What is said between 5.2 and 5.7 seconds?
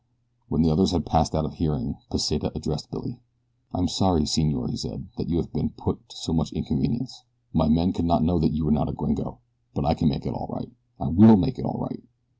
you have been